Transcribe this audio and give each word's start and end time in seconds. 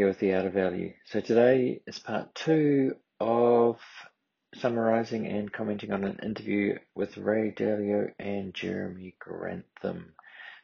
here 0.00 0.08
with 0.08 0.18
the 0.18 0.32
Art 0.32 0.46
of 0.46 0.54
Value. 0.54 0.94
So 1.04 1.20
today 1.20 1.82
is 1.86 1.98
part 1.98 2.34
two 2.34 2.94
of 3.20 3.76
summarizing 4.54 5.26
and 5.26 5.52
commenting 5.52 5.92
on 5.92 6.04
an 6.04 6.20
interview 6.22 6.78
with 6.94 7.18
Ray 7.18 7.52
Dalio 7.54 8.10
and 8.18 8.54
Jeremy 8.54 9.14
Grantham. 9.18 10.14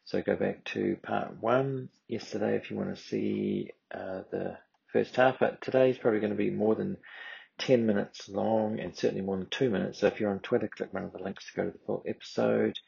So 0.07 0.23
go 0.23 0.37
back 0.37 0.65
to 0.73 0.97
part 1.03 1.37
one 1.39 1.91
yesterday 2.09 2.57
if 2.57 2.71
you 2.71 2.79
want 2.79 2.97
to 2.97 3.03
see 3.03 3.73
uh, 3.95 4.23
the 4.31 4.57
first 4.91 5.15
half, 5.17 5.39
but 5.39 5.61
today 5.61 5.91
is 5.91 5.99
probably 5.99 6.21
going 6.21 6.33
to 6.33 6.39
be 6.39 6.49
more 6.49 6.75
than 6.75 6.97
10 7.59 7.85
minutes 7.85 8.31
long 8.31 8.81
and 8.81 8.97
certainly 8.97 9.23
more 9.23 9.37
than 9.37 9.49
two 9.51 9.69
minutes. 9.69 10.01
So 10.01 10.07
if 10.07 10.19
you're 10.19 10.31
on 10.31 10.41
Twitter, 10.41 10.71
click 10.75 10.95
one 10.95 11.05
of 11.05 11.13
the 11.13 11.23
links 11.23 11.45
to 11.51 11.57
go 11.61 11.67
to 11.67 11.73
the 11.73 11.85
full 11.85 12.03
episode. 12.09 12.79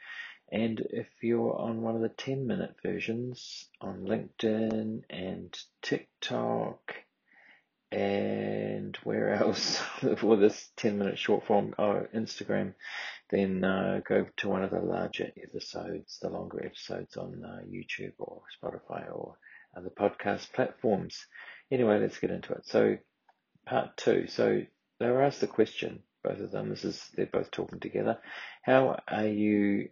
And 0.50 0.80
if 0.90 1.08
you're 1.20 1.58
on 1.58 1.82
one 1.82 1.94
of 1.94 2.00
the 2.00 2.08
10 2.08 2.46
minute 2.46 2.76
versions 2.82 3.68
on 3.80 4.06
LinkedIn 4.06 5.02
and 5.10 5.58
TikTok 5.82 6.94
and 7.92 8.96
where 9.04 9.34
else 9.42 9.78
for 10.16 10.36
this 10.36 10.70
10 10.76 10.98
minute 10.98 11.18
short 11.18 11.46
form, 11.46 11.74
oh, 11.78 12.06
Instagram, 12.14 12.74
then 13.30 13.62
uh, 13.62 14.00
go 14.08 14.26
to 14.38 14.48
one 14.48 14.62
of 14.62 14.70
the 14.70 14.80
larger 14.80 15.30
episodes, 15.42 16.18
the 16.22 16.30
longer 16.30 16.64
episodes 16.64 17.16
on 17.16 17.44
uh, 17.44 17.60
YouTube 17.68 18.14
or 18.18 18.42
Spotify 18.62 19.04
or 19.12 19.36
other 19.76 19.90
podcast 19.90 20.52
platforms. 20.52 21.26
Anyway, 21.70 21.98
let's 21.98 22.18
get 22.18 22.30
into 22.30 22.54
it. 22.54 22.66
So, 22.66 22.96
part 23.66 23.98
two. 23.98 24.26
So, 24.28 24.62
they 24.98 25.10
were 25.10 25.22
asked 25.22 25.42
the 25.42 25.46
question, 25.46 26.02
both 26.24 26.40
of 26.40 26.50
them, 26.50 26.70
this 26.70 26.84
is, 26.84 27.06
they're 27.14 27.26
both 27.26 27.50
talking 27.50 27.80
together. 27.80 28.18
How 28.62 28.98
are 29.06 29.26
you 29.26 29.90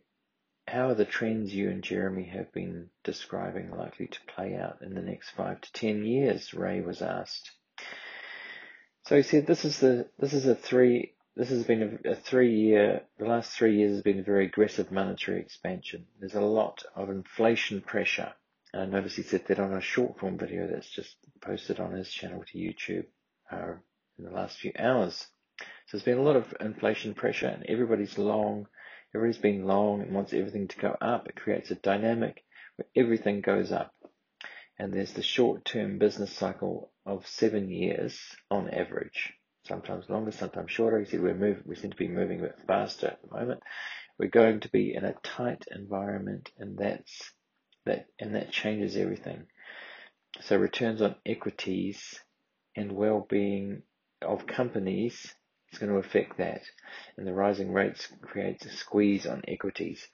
how 0.68 0.88
are 0.88 0.94
the 0.94 1.04
trends 1.04 1.54
you 1.54 1.70
and 1.70 1.82
Jeremy 1.82 2.24
have 2.24 2.52
been 2.52 2.90
describing 3.04 3.70
likely 3.70 4.08
to 4.08 4.18
play 4.26 4.56
out 4.56 4.82
in 4.82 4.94
the 4.94 5.02
next 5.02 5.30
five 5.30 5.60
to 5.60 5.72
ten 5.72 6.04
years? 6.04 6.52
Ray 6.52 6.80
was 6.80 7.02
asked. 7.02 7.52
So 9.04 9.16
he 9.16 9.22
said, 9.22 9.46
"This 9.46 9.64
is 9.64 9.78
the 9.78 10.08
this 10.18 10.32
is 10.32 10.46
a 10.46 10.56
three 10.56 11.14
this 11.36 11.50
has 11.50 11.64
been 11.64 12.00
a, 12.04 12.10
a 12.12 12.14
three 12.16 12.54
year 12.56 13.02
the 13.18 13.26
last 13.26 13.52
three 13.52 13.76
years 13.76 13.92
has 13.92 14.02
been 14.02 14.18
a 14.18 14.24
very 14.24 14.46
aggressive 14.46 14.90
monetary 14.90 15.40
expansion. 15.40 16.06
There's 16.18 16.34
a 16.34 16.40
lot 16.40 16.82
of 16.96 17.10
inflation 17.10 17.80
pressure. 17.80 18.32
And 18.72 18.82
I 18.82 18.86
noticed 18.86 19.16
he 19.16 19.22
said 19.22 19.46
that 19.46 19.60
on 19.60 19.72
a 19.72 19.80
short 19.80 20.18
form 20.18 20.36
video 20.36 20.66
that's 20.66 20.90
just 20.90 21.14
posted 21.40 21.78
on 21.78 21.92
his 21.92 22.10
channel 22.10 22.42
to 22.44 22.58
YouTube 22.58 23.06
uh, 23.52 23.74
in 24.18 24.24
the 24.24 24.32
last 24.32 24.58
few 24.58 24.72
hours. 24.76 25.28
So 25.58 25.64
there's 25.92 26.02
been 26.02 26.18
a 26.18 26.22
lot 26.22 26.36
of 26.36 26.52
inflation 26.60 27.14
pressure, 27.14 27.46
and 27.46 27.64
everybody's 27.68 28.18
long." 28.18 28.66
Everybody's 29.16 29.40
been 29.40 29.64
long 29.64 30.02
and 30.02 30.12
wants 30.12 30.34
everything 30.34 30.68
to 30.68 30.78
go 30.78 30.94
up. 31.00 31.26
It 31.26 31.36
creates 31.36 31.70
a 31.70 31.74
dynamic 31.74 32.44
where 32.76 32.86
everything 32.94 33.40
goes 33.40 33.72
up. 33.72 33.94
And 34.78 34.92
there's 34.92 35.14
the 35.14 35.22
short 35.22 35.64
term 35.64 35.96
business 35.96 36.30
cycle 36.30 36.92
of 37.06 37.26
seven 37.26 37.70
years 37.70 38.20
on 38.50 38.68
average. 38.68 39.32
Sometimes 39.64 40.10
longer, 40.10 40.32
sometimes 40.32 40.70
shorter. 40.70 40.98
He 40.98 41.06
said 41.06 41.22
we're 41.22 41.32
moving, 41.32 41.62
we 41.64 41.76
seem 41.76 41.92
to 41.92 41.96
be 41.96 42.08
moving 42.08 42.40
a 42.40 42.42
bit 42.42 42.58
faster 42.66 43.06
at 43.06 43.22
the 43.22 43.34
moment. 43.34 43.62
We're 44.18 44.28
going 44.28 44.60
to 44.60 44.68
be 44.68 44.94
in 44.94 45.06
a 45.06 45.14
tight 45.22 45.64
environment 45.74 46.50
and 46.58 46.76
that's 46.76 47.32
that 47.86 48.08
and 48.18 48.34
that 48.34 48.52
changes 48.52 48.98
everything. 48.98 49.46
So 50.42 50.58
returns 50.58 51.00
on 51.00 51.16
equities 51.24 52.20
and 52.76 52.92
well-being 52.92 53.82
of 54.20 54.46
companies 54.46 55.34
is 55.72 55.78
going 55.78 55.92
to 55.92 55.98
affect 55.98 56.38
that. 56.38 56.62
And 57.16 57.26
the 57.26 57.34
rising 57.34 57.72
rates 57.72 58.08
creates 58.22 58.64
a 58.66 58.70
squeeze 58.70 59.26
on 59.26 59.42
equities. 59.48 60.06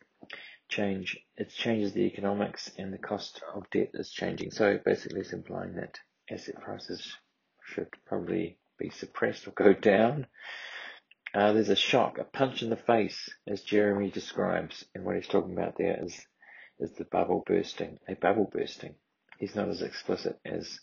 Change 0.68 1.18
it 1.36 1.50
changes 1.50 1.92
the 1.92 2.06
economics 2.06 2.70
and 2.78 2.92
the 2.92 2.98
cost 2.98 3.42
of 3.54 3.68
debt 3.70 3.90
is 3.94 4.10
changing. 4.10 4.50
So 4.50 4.78
basically 4.84 5.20
it's 5.20 5.32
implying 5.32 5.74
that 5.74 5.98
asset 6.30 6.60
prices 6.60 7.16
should 7.64 7.88
probably 8.06 8.58
be 8.78 8.90
suppressed 8.90 9.46
or 9.46 9.52
go 9.52 9.72
down. 9.92 10.26
Uh, 11.34 11.52
there's 11.52 11.70
a 11.70 11.76
shock, 11.76 12.18
a 12.18 12.24
punch 12.24 12.62
in 12.62 12.68
the 12.68 12.76
face, 12.76 13.30
as 13.46 13.62
Jeremy 13.62 14.10
describes, 14.10 14.84
and 14.94 15.02
what 15.02 15.16
he's 15.16 15.26
talking 15.28 15.52
about 15.54 15.78
there 15.78 15.98
is 16.04 16.26
is 16.78 16.92
the 16.92 17.04
bubble 17.04 17.42
bursting, 17.46 17.98
a 18.08 18.14
bubble 18.14 18.50
bursting. 18.52 18.94
He's 19.38 19.54
not 19.54 19.68
as 19.68 19.82
explicit 19.82 20.38
as 20.44 20.80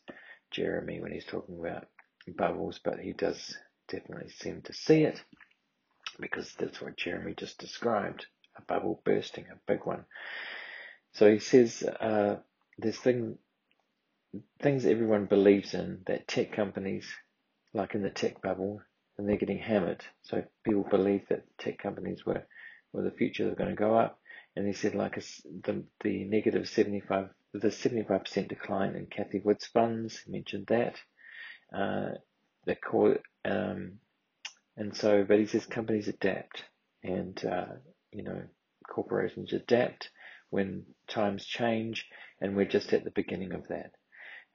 Jeremy 0.50 1.02
when 1.02 1.12
he's 1.12 1.26
talking 1.26 1.60
about 1.60 1.88
bubbles, 2.36 2.80
but 2.84 3.00
he 3.00 3.14
does 3.14 3.56
definitely 3.90 4.30
seem 4.30 4.62
to 4.64 4.74
see 4.74 5.04
it 5.04 5.22
because 6.20 6.54
that's 6.58 6.82
what 6.82 6.98
Jeremy 6.98 7.34
just 7.36 7.60
described 7.60 8.26
a 8.58 8.62
bubble 8.62 9.02
bursting, 9.06 9.46
a 9.52 9.72
big 9.72 9.86
one. 9.86 10.06
So 11.14 11.32
he 11.32 11.40
says 11.40 11.84
uh, 11.84 12.38
there's 12.78 12.98
thing, 12.98 13.38
things 14.62 14.86
everyone 14.86 15.26
believes 15.26 15.74
in 15.74 16.00
that 16.08 16.28
tech 16.28 16.52
companies, 16.52 17.08
like 17.74 17.96
in 17.96 18.04
the 18.04 18.10
tech 18.10 18.42
bubble, 18.42 18.82
and 19.18 19.28
they're 19.28 19.38
getting 19.38 19.60
hammered. 19.60 20.04
So 20.24 20.44
people 20.64 20.86
believe 20.90 21.28
that 21.30 21.46
tech 21.58 21.78
companies 21.80 22.26
were, 22.26 22.44
were 22.94 23.04
the 23.04 23.12
future, 23.12 23.46
they're 23.46 23.56
going 23.56 23.70
to 23.70 23.76
go 23.76 23.98
up. 23.98 24.20
And 24.56 24.68
he 24.68 24.74
said 24.74 24.96
like 24.96 25.18
a, 25.18 25.22
the, 25.64 25.84
the 26.04 26.26
negative 26.26 26.68
75, 26.68 27.30
the 27.54 27.68
75% 27.68 28.48
decline 28.48 28.96
in 28.96 29.06
Cathie 29.08 29.42
Wood's 29.44 29.68
funds, 29.68 30.20
he 30.20 30.32
mentioned 30.32 30.68
that. 30.68 30.96
Uh, 31.74 32.16
it, 32.68 33.22
um, 33.46 34.00
and 34.76 34.96
so, 34.96 35.26
but 35.28 35.40
he 35.40 35.46
says 35.46 35.66
companies 35.66 36.08
adapt 36.08 36.64
and, 37.04 37.44
uh, 37.46 37.66
you 38.12 38.24
know, 38.24 38.44
corporations 38.90 39.54
adapt 39.54 40.10
when 40.50 40.86
times 41.08 41.46
change 41.46 42.08
and 42.42 42.56
we're 42.56 42.66
just 42.66 42.94
at 42.94 43.04
the 43.04 43.12
beginning 43.12 43.54
of 43.54 43.68
that. 43.68 43.92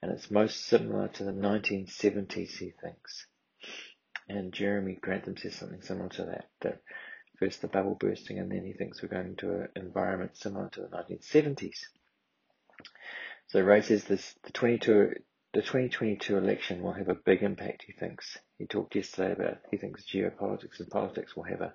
And 0.01 0.11
it's 0.11 0.31
most 0.31 0.65
similar 0.65 1.07
to 1.09 1.23
the 1.23 1.31
1970s, 1.31 2.57
he 2.57 2.73
thinks. 2.81 3.27
And 4.27 4.51
Jeremy 4.51 4.97
Grantham 4.99 5.37
says 5.37 5.55
something 5.55 5.81
similar 5.81 6.09
to 6.09 6.25
that, 6.25 6.49
that 6.61 6.81
first 7.39 7.61
the 7.61 7.67
bubble 7.67 7.95
bursting 7.99 8.39
and 8.39 8.51
then 8.51 8.65
he 8.65 8.73
thinks 8.73 9.01
we're 9.01 9.09
going 9.09 9.35
to 9.37 9.51
an 9.51 9.69
environment 9.75 10.37
similar 10.37 10.69
to 10.69 10.81
the 10.81 10.87
1970s. 10.87 11.81
So 13.47 13.61
Ray 13.61 13.81
says 13.81 14.05
this, 14.05 14.33
the 14.43 14.51
22, 14.51 15.13
the 15.53 15.61
2022 15.61 16.37
election 16.37 16.81
will 16.81 16.93
have 16.93 17.09
a 17.09 17.15
big 17.15 17.43
impact, 17.43 17.83
he 17.85 17.93
thinks. 17.93 18.37
He 18.57 18.65
talked 18.65 18.95
yesterday 18.95 19.33
about 19.33 19.59
he 19.69 19.77
thinks 19.77 20.05
geopolitics 20.05 20.79
and 20.79 20.89
politics 20.89 21.35
will 21.35 21.43
have 21.43 21.61
a 21.61 21.73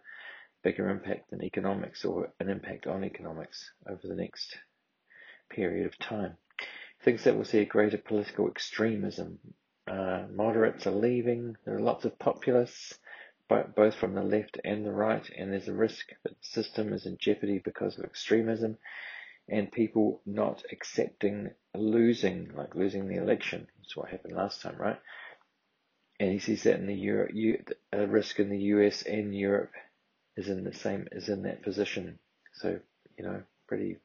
bigger 0.63 0.89
impact 0.89 1.31
than 1.31 1.45
economics 1.45 2.05
or 2.05 2.33
an 2.41 2.49
impact 2.49 2.87
on 2.87 3.05
economics 3.05 3.71
over 3.87 4.01
the 4.07 4.15
next 4.15 4.57
period 5.51 5.87
of 5.87 5.99
time. 5.99 6.37
He 6.59 7.05
thinks 7.05 7.25
that 7.25 7.35
we'll 7.35 7.45
see 7.45 7.59
a 7.61 7.67
greater 7.67 7.99
political 7.99 8.49
extremism. 8.49 9.39
Uh, 9.87 10.27
moderates 10.31 10.87
are 10.87 10.93
leaving. 10.93 11.57
There 11.65 11.77
are 11.77 11.81
lots 11.81 12.05
of 12.05 12.19
populists, 12.19 12.99
both 13.49 13.95
from 13.97 14.15
the 14.15 14.23
left 14.23 14.59
and 14.65 14.85
the 14.87 14.93
right, 14.93 15.29
and 15.37 15.53
there's 15.53 15.69
a 15.69 15.73
risk 15.73 16.11
that 16.23 16.39
the 16.41 16.47
system 16.47 16.93
is 16.93 17.07
in 17.07 17.17
jeopardy 17.19 17.59
because 17.59 17.99
of 17.99 18.05
extremism 18.05 18.79
and 19.49 19.73
people 19.73 20.21
not 20.25 20.63
accepting 20.71 21.51
losing, 21.75 22.53
like 22.55 22.75
losing 22.75 23.09
the 23.09 23.17
election. 23.17 23.67
That's 23.79 23.97
what 23.97 24.11
happened 24.11 24.37
last 24.37 24.63
time, 24.63 24.77
right? 24.77 25.01
And 26.21 26.31
he 26.31 26.39
sees 26.39 26.65
that 26.65 26.79
in 26.79 26.87
the 26.87 26.95
Euro, 26.95 27.29
a 27.93 28.07
risk 28.07 28.39
in 28.39 28.51
the 28.51 28.59
US 28.75 29.01
and 29.03 29.35
Europe 29.35 29.73
is 30.37 30.51
in 30.51 30.65
the 30.65 30.75
same, 30.75 31.09
is 31.13 31.31
in 31.31 31.45
that 31.45 31.63
position. 31.63 32.19
So, 32.53 32.79
you 33.17 33.25
know, 33.25 33.43
pretty, 33.67 33.97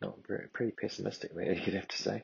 not 0.00 0.24
very, 0.26 0.46
pretty 0.52 0.70
pessimistic 0.70 1.34
there, 1.34 1.52
you'd 1.52 1.74
have 1.74 1.88
to 1.88 2.02
say. 2.02 2.22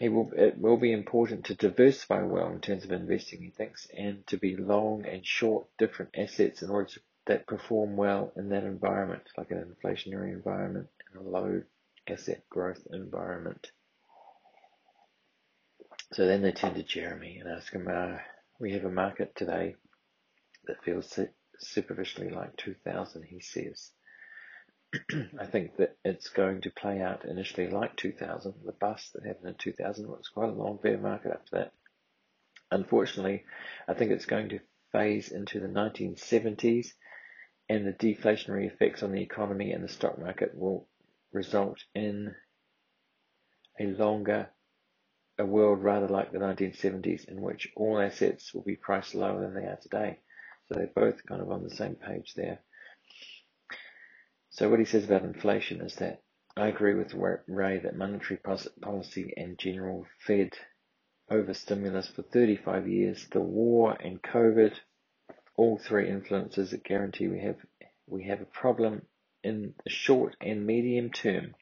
It 0.00 0.10
will, 0.10 0.30
it 0.36 0.56
will 0.56 0.76
be 0.76 0.92
important 0.92 1.46
to 1.46 1.56
diversify 1.56 2.22
well 2.22 2.52
in 2.52 2.60
terms 2.60 2.84
of 2.84 2.92
investing, 2.92 3.42
he 3.42 3.50
thinks, 3.50 3.88
and 3.92 4.24
to 4.28 4.36
be 4.36 4.56
long 4.56 5.04
and 5.04 5.26
short 5.26 5.66
different 5.76 6.12
assets 6.16 6.62
in 6.62 6.70
order 6.70 6.88
to 6.90 7.00
that 7.26 7.48
perform 7.48 7.96
well 7.96 8.32
in 8.36 8.50
that 8.50 8.62
environment, 8.62 9.22
like 9.36 9.50
an 9.50 9.74
inflationary 9.74 10.32
environment 10.32 10.88
and 11.12 11.26
a 11.26 11.28
low 11.28 11.62
asset 12.06 12.48
growth 12.48 12.86
environment. 12.92 13.72
So 16.12 16.26
then 16.26 16.42
they 16.42 16.52
turn 16.52 16.74
to 16.74 16.82
Jeremy 16.82 17.38
and 17.38 17.50
ask 17.50 17.72
him, 17.72 17.86
uh, 17.88 18.18
we 18.58 18.72
have 18.72 18.84
a 18.84 18.90
market 18.90 19.34
today 19.36 19.76
that 20.66 20.82
feels 20.82 21.18
superficially 21.58 22.30
like 22.30 22.56
2000, 22.56 23.24
he 23.24 23.40
says. 23.40 23.90
I 25.38 25.44
think 25.44 25.76
that 25.76 25.96
it's 26.04 26.30
going 26.30 26.62
to 26.62 26.70
play 26.70 27.02
out 27.02 27.26
initially 27.26 27.68
like 27.68 27.96
2000. 27.96 28.54
The 28.64 28.72
bust 28.72 29.12
that 29.12 29.26
happened 29.26 29.48
in 29.48 29.54
2000 29.58 30.08
was 30.08 30.30
quite 30.32 30.48
a 30.48 30.52
long 30.52 30.78
bear 30.82 30.98
market 30.98 31.32
after 31.32 31.56
that. 31.56 31.72
Unfortunately, 32.70 33.44
I 33.86 33.94
think 33.94 34.10
it's 34.10 34.26
going 34.26 34.50
to 34.50 34.60
phase 34.92 35.30
into 35.30 35.60
the 35.60 35.68
1970s 35.68 36.88
and 37.68 37.86
the 37.86 37.92
deflationary 37.92 38.66
effects 38.66 39.02
on 39.02 39.12
the 39.12 39.22
economy 39.22 39.72
and 39.72 39.84
the 39.84 39.88
stock 39.88 40.18
market 40.18 40.56
will 40.56 40.88
result 41.32 41.78
in 41.94 42.34
a 43.78 43.86
longer, 43.86 44.48
a 45.38 45.46
world 45.46 45.82
rather 45.82 46.08
like 46.08 46.32
the 46.32 46.38
1970s 46.38 47.28
in 47.28 47.40
which 47.40 47.68
all 47.76 48.00
assets 48.00 48.52
will 48.52 48.62
be 48.64 48.76
priced 48.76 49.14
lower 49.14 49.40
than 49.40 49.54
they 49.54 49.68
are 49.68 49.78
today. 49.80 50.18
So 50.66 50.74
they're 50.74 50.90
both 50.94 51.24
kind 51.26 51.40
of 51.40 51.50
on 51.50 51.62
the 51.62 51.74
same 51.74 51.94
page 51.94 52.34
there. 52.34 52.60
So 54.50 54.68
what 54.68 54.80
he 54.80 54.84
says 54.84 55.04
about 55.04 55.22
inflation 55.22 55.80
is 55.80 55.94
that 55.96 56.22
I 56.56 56.66
agree 56.66 56.94
with 56.94 57.14
Ray 57.14 57.78
that 57.78 57.96
monetary 57.96 58.40
policy 58.82 59.32
and 59.36 59.58
general 59.58 60.06
Fed 60.26 60.54
overstimulus 61.30 62.08
for 62.08 62.22
35 62.22 62.88
years, 62.88 63.26
the 63.30 63.40
war 63.40 63.96
and 64.00 64.20
COVID, 64.20 64.74
all 65.56 65.78
three 65.78 66.08
influences 66.08 66.72
that 66.72 66.82
guarantee 66.82 67.28
we 67.28 67.40
have 67.40 67.56
we 68.06 68.24
have 68.24 68.40
a 68.40 68.46
problem 68.46 69.02
in 69.44 69.74
the 69.84 69.90
short 69.90 70.34
and 70.40 70.66
medium 70.66 71.10
term. 71.10 71.54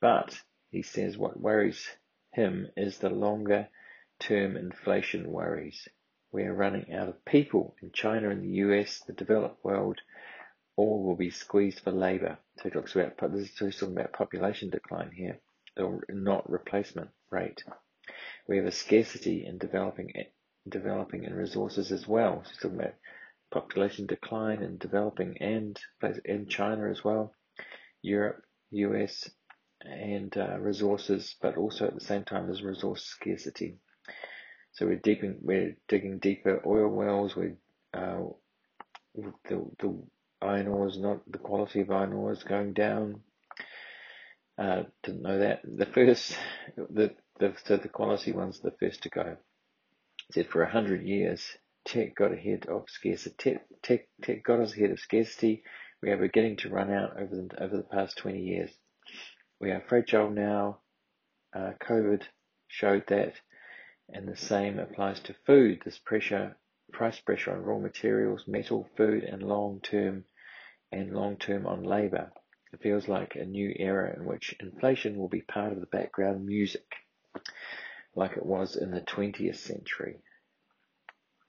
But 0.00 0.38
he 0.70 0.82
says 0.82 1.18
what 1.18 1.38
worries 1.38 1.86
him 2.32 2.68
is 2.76 2.98
the 2.98 3.10
longer 3.10 3.68
term 4.18 4.56
inflation 4.56 5.30
worries. 5.30 5.88
We 6.32 6.44
are 6.44 6.54
running 6.54 6.92
out 6.92 7.08
of 7.08 7.24
people 7.24 7.74
in 7.82 7.90
China 7.92 8.30
and 8.30 8.42
the 8.42 8.56
US, 8.64 9.00
the 9.00 9.12
developed 9.12 9.64
world, 9.64 10.00
all 10.76 11.02
will 11.02 11.16
be 11.16 11.30
squeezed 11.30 11.80
for 11.80 11.90
labour. 11.90 12.38
So 12.56 12.64
he 12.64 12.70
talks 12.70 12.94
about 12.94 13.18
this 13.32 13.60
is 13.60 13.76
talking 13.76 13.96
about 13.96 14.12
population 14.12 14.70
decline 14.70 15.10
here, 15.10 15.40
or 15.76 16.04
not 16.08 16.48
replacement 16.48 17.10
rate. 17.30 17.64
We 18.46 18.56
have 18.56 18.66
a 18.66 18.72
scarcity 18.72 19.44
in 19.44 19.58
developing 19.58 20.16
eh, 20.16 20.24
developing 20.68 21.24
in 21.24 21.34
resources 21.34 21.90
as 21.90 22.06
well. 22.06 22.42
So 22.44 22.50
he's 22.50 22.58
talking 22.58 22.78
about 22.78 22.94
population 23.50 24.06
decline 24.06 24.62
in 24.62 24.78
developing 24.78 25.36
and 25.40 25.78
in 26.24 26.46
China 26.48 26.88
as 26.90 27.02
well, 27.02 27.34
Europe, 28.02 28.44
US, 28.70 29.28
and 29.82 30.36
uh, 30.36 30.58
resources, 30.58 31.36
but 31.40 31.56
also 31.56 31.86
at 31.86 31.94
the 31.94 32.04
same 32.04 32.24
time 32.24 32.46
there's 32.46 32.62
resource 32.62 33.04
scarcity. 33.04 33.78
So 34.72 34.86
we're 34.86 34.96
digging 34.96 35.38
we're 35.40 35.76
digging 35.88 36.18
deeper 36.18 36.62
oil 36.66 36.88
wells. 36.88 37.34
We 37.34 37.54
uh, 37.94 38.24
the 39.14 39.66
the 39.78 40.02
iron 40.42 40.68
ore 40.68 40.88
is 40.88 40.98
not 40.98 41.20
the 41.30 41.38
quality 41.38 41.80
of 41.80 41.90
iron 41.90 42.12
ore 42.12 42.32
is 42.32 42.44
going 42.44 42.72
down. 42.72 43.20
Uh, 44.58 44.84
didn't 45.02 45.22
know 45.22 45.38
that. 45.38 45.60
The 45.64 45.86
first 45.86 46.36
the 46.76 47.14
the 47.38 47.54
so 47.64 47.76
the 47.76 47.88
quality 47.88 48.32
one's 48.32 48.60
the 48.60 48.74
first 48.78 49.02
to 49.04 49.08
go. 49.08 49.36
Said 50.32 50.48
for 50.48 50.62
a 50.62 50.70
hundred 50.70 51.06
years, 51.06 51.42
tech 51.84 52.14
got 52.14 52.32
ahead 52.32 52.66
of 52.66 52.84
scarcity. 52.88 53.34
Tech, 53.38 53.66
tech, 53.82 54.08
tech 54.22 54.44
got 54.44 54.60
us 54.60 54.74
ahead 54.76 54.90
of 54.90 55.00
scarcity. 55.00 55.62
We 56.02 56.10
are 56.10 56.16
beginning 56.16 56.58
to 56.58 56.70
run 56.70 56.92
out 56.92 57.16
over 57.18 57.34
the 57.34 57.62
over 57.62 57.76
the 57.76 57.82
past 57.82 58.18
twenty 58.18 58.42
years. 58.42 58.70
We 59.60 59.72
are 59.72 59.84
fragile 59.86 60.30
now. 60.30 60.80
Uh, 61.54 61.72
COVID 61.82 62.22
showed 62.68 63.06
that, 63.08 63.34
and 64.08 64.26
the 64.26 64.36
same 64.36 64.78
applies 64.78 65.20
to 65.20 65.34
food. 65.44 65.82
This 65.84 65.98
pressure, 65.98 66.56
price 66.92 67.20
pressure 67.20 67.52
on 67.52 67.62
raw 67.62 67.78
materials, 67.78 68.48
metal, 68.48 68.88
food, 68.96 69.22
and 69.22 69.42
long 69.42 69.80
term, 69.82 70.24
and 70.90 71.12
long 71.12 71.36
term 71.36 71.66
on 71.66 71.82
labour. 71.82 72.32
It 72.72 72.80
feels 72.80 73.06
like 73.06 73.36
a 73.36 73.44
new 73.44 73.74
era 73.76 74.14
in 74.16 74.24
which 74.24 74.56
inflation 74.60 75.18
will 75.18 75.28
be 75.28 75.42
part 75.42 75.72
of 75.74 75.80
the 75.80 75.86
background 75.86 76.46
music, 76.46 76.86
like 78.14 78.38
it 78.38 78.46
was 78.46 78.76
in 78.76 78.92
the 78.92 79.02
20th 79.02 79.56
century. 79.56 80.22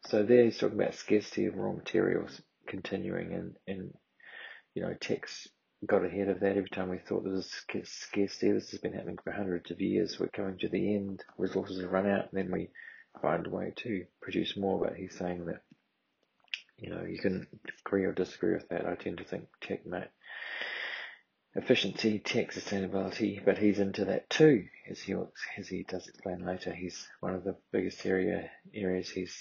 So 0.07 0.23
there 0.23 0.43
he's 0.43 0.57
talking 0.57 0.81
about 0.81 0.95
scarcity 0.95 1.45
of 1.45 1.55
raw 1.55 1.71
materials 1.71 2.41
continuing, 2.67 3.55
and, 3.67 3.93
you 4.73 4.81
know, 4.81 4.95
tech's 4.95 5.47
got 5.87 6.05
ahead 6.05 6.29
of 6.29 6.39
that 6.41 6.57
every 6.57 6.69
time 6.69 6.89
we 6.89 6.99
thought 6.99 7.23
there 7.23 7.33
was 7.33 7.49
scarcity. 7.49 8.51
This 8.51 8.71
has 8.71 8.79
been 8.79 8.93
happening 8.93 9.17
for 9.23 9.31
hundreds 9.31 9.71
of 9.71 9.81
years. 9.81 10.19
We're 10.19 10.27
coming 10.27 10.57
to 10.59 10.69
the 10.69 10.95
end, 10.95 11.23
resources 11.37 11.81
have 11.81 11.91
run 11.91 12.07
out, 12.07 12.31
and 12.31 12.33
then 12.33 12.51
we 12.51 12.69
find 13.21 13.47
a 13.47 13.49
way 13.49 13.73
to 13.77 14.05
produce 14.21 14.55
more. 14.55 14.79
But 14.79 14.95
he's 14.95 15.17
saying 15.17 15.45
that, 15.45 15.61
you 16.77 16.91
know, 16.91 17.03
you 17.03 17.17
can 17.19 17.47
agree 17.85 18.05
or 18.05 18.13
disagree 18.13 18.53
with 18.53 18.69
that. 18.69 18.85
I 18.85 18.95
tend 18.95 19.17
to 19.17 19.23
think 19.23 19.47
tech, 19.59 19.85
mate, 19.85 20.09
efficiency, 21.55 22.19
tech 22.19 22.53
sustainability, 22.53 23.43
but 23.43 23.57
he's 23.57 23.79
into 23.79 24.05
that 24.05 24.29
too, 24.29 24.65
as 24.89 24.99
he 25.01 25.15
as 25.57 25.67
he 25.67 25.83
does 25.83 26.07
explain 26.07 26.45
later. 26.45 26.73
He's 26.73 27.07
one 27.19 27.33
of 27.33 27.43
the 27.43 27.55
biggest 27.71 28.05
area 28.05 28.49
areas 28.73 29.09
he's 29.09 29.35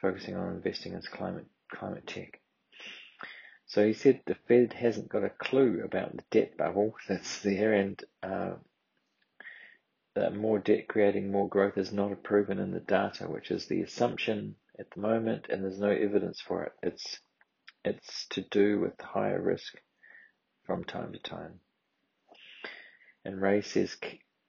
focusing 0.00 0.34
on 0.34 0.54
investing 0.54 0.92
in 0.92 1.02
climate 1.02 1.46
climate 1.70 2.06
tech. 2.06 2.37
So 3.68 3.86
he 3.86 3.92
said 3.92 4.22
the 4.24 4.34
Fed 4.34 4.72
hasn't 4.72 5.10
got 5.10 5.24
a 5.24 5.30
clue 5.30 5.82
about 5.84 6.16
the 6.16 6.24
debt 6.30 6.56
bubble 6.56 6.94
that's 7.06 7.42
there, 7.42 7.74
and 7.74 8.02
uh, 8.22 8.54
that 10.14 10.34
more 10.34 10.58
debt 10.58 10.88
creating 10.88 11.30
more 11.30 11.48
growth 11.48 11.76
is 11.76 11.92
not 11.92 12.22
proven 12.22 12.58
in 12.58 12.72
the 12.72 12.80
data, 12.80 13.28
which 13.28 13.50
is 13.50 13.66
the 13.66 13.82
assumption 13.82 14.56
at 14.78 14.90
the 14.90 15.00
moment, 15.00 15.48
and 15.50 15.62
there's 15.62 15.78
no 15.78 15.90
evidence 15.90 16.40
for 16.40 16.64
it. 16.64 16.72
It's 16.82 17.20
it's 17.84 18.26
to 18.28 18.40
do 18.40 18.80
with 18.80 18.98
higher 19.00 19.40
risk 19.40 19.74
from 20.64 20.84
time 20.84 21.12
to 21.12 21.18
time. 21.18 21.60
And 23.24 23.40
Ray 23.40 23.60
says 23.60 23.96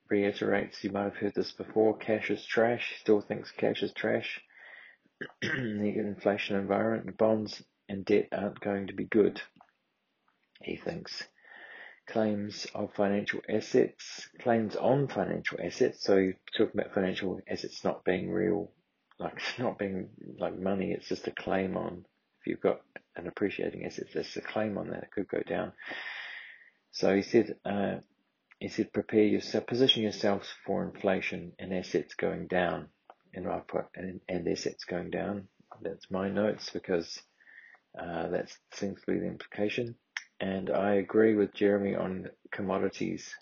reiterates, 0.09 0.83
you 0.83 0.91
might 0.91 1.03
have 1.03 1.17
heard 1.17 1.35
this 1.35 1.51
before, 1.51 1.97
cash 1.97 2.31
is 2.31 2.45
trash. 2.45 2.99
Still 3.01 3.21
thinks 3.21 3.51
cash 3.51 3.83
is 3.83 3.93
trash. 3.93 4.41
the 5.41 5.93
inflation 5.97 6.55
environment, 6.55 7.17
bonds 7.17 7.61
and 7.89 8.05
debt 8.05 8.29
aren't 8.31 8.59
going 8.61 8.87
to 8.87 8.93
be 8.93 9.05
good, 9.05 9.41
he 10.61 10.77
thinks. 10.77 11.23
Claims 12.07 12.65
of 12.73 12.93
financial 12.93 13.41
assets, 13.49 14.27
claims 14.41 14.75
on 14.75 15.07
financial 15.07 15.59
assets. 15.63 16.03
So 16.03 16.15
you're 16.17 16.33
talking 16.57 16.79
about 16.79 16.93
financial 16.93 17.39
assets 17.47 17.83
not 17.83 18.03
being 18.05 18.31
real, 18.31 18.71
like 19.19 19.33
it's 19.37 19.59
not 19.59 19.77
being 19.77 20.09
like 20.37 20.57
money. 20.57 20.91
It's 20.91 21.09
just 21.09 21.27
a 21.27 21.31
claim 21.31 21.77
on. 21.77 22.05
If 22.41 22.47
you've 22.47 22.61
got 22.61 22.81
an 23.15 23.27
appreciating 23.27 23.85
asset, 23.85 24.07
there's 24.13 24.37
a 24.37 24.41
claim 24.41 24.77
on 24.77 24.89
that. 24.89 25.03
It 25.03 25.11
could 25.11 25.27
go 25.27 25.41
down. 25.41 25.73
So 26.91 27.15
he 27.15 27.21
said, 27.21 27.55
uh, 27.65 27.97
he 28.59 28.69
said, 28.69 28.91
prepare 28.91 29.23
yourself, 29.23 29.67
position 29.67 30.03
yourselves 30.03 30.47
for 30.65 30.83
inflation 30.83 31.53
and 31.59 31.73
assets 31.73 32.15
going 32.15 32.47
down. 32.47 32.87
And 33.33 33.47
I 33.47 33.59
put 33.59 33.85
and, 33.95 34.19
and 34.27 34.47
assets 34.47 34.85
going 34.85 35.11
down. 35.11 35.47
That's 35.81 36.09
my 36.09 36.29
notes 36.29 36.71
because 36.71 37.21
uh, 37.97 38.27
that 38.29 38.51
seems 38.73 38.99
to 39.01 39.11
be 39.11 39.19
the 39.19 39.27
implication. 39.27 39.95
And 40.39 40.69
I 40.69 40.95
agree 40.95 41.35
with 41.35 41.53
Jeremy 41.53 41.95
on 41.95 42.29
commodities. 42.51 43.35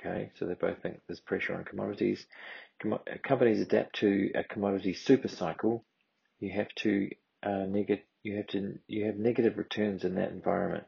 Okay, 0.00 0.30
so 0.36 0.46
they 0.46 0.54
both 0.54 0.80
think 0.82 1.00
there's 1.06 1.20
pressure 1.20 1.54
on 1.54 1.64
commodities. 1.64 2.26
Com- 2.80 3.00
companies 3.22 3.60
adapt 3.60 3.96
to 3.96 4.30
a 4.34 4.44
commodity 4.44 4.94
super 4.94 5.28
cycle. 5.28 5.84
You 6.40 6.52
have 6.52 6.68
to 6.76 7.10
uh, 7.42 7.66
neg- 7.68 8.04
you 8.22 8.36
have 8.36 8.46
to 8.48 8.78
you 8.86 9.06
have 9.06 9.16
negative 9.16 9.58
returns 9.58 10.04
in 10.04 10.14
that 10.16 10.30
environment. 10.30 10.84